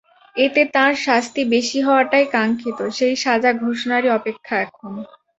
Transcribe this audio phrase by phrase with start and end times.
[0.35, 4.91] এতে তাঁর শাস্তি বেশি হওয়াটাই কাঙ্ক্ষিত, সেই সাজা ঘোষণারই অপেক্ষা এখন।